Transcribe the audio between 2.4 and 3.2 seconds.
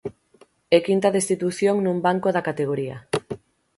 categoría.